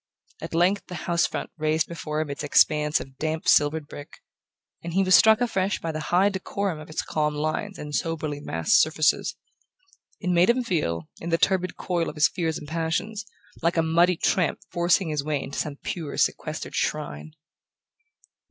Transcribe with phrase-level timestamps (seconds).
[0.41, 4.23] At length the house front raised before him its expanse of damp silvered brick,
[4.83, 8.39] and he was struck afresh by the high decorum of its calm lines and soberly
[8.39, 9.35] massed surfaces.
[10.19, 13.27] It made him feel, in the turbid coil of his fears and passions,
[13.61, 17.33] like a muddy tramp forcing his way into some pure sequestered shrine...